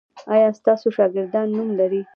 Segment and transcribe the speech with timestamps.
[0.33, 2.01] ایا ستاسو شاګردان نوم لری؟